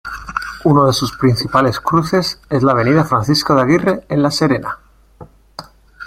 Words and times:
Uno 0.63 0.87
de 0.87 0.93
sus 0.93 1.15
principales 1.15 1.79
cruces 1.79 2.41
es 2.49 2.63
la 2.63 2.71
Avenida 2.71 3.03
Francisco 3.05 3.53
de 3.53 3.61
Aguirre 3.61 4.03
en 4.09 4.23
La 4.23 4.31
Serena. 4.31 4.79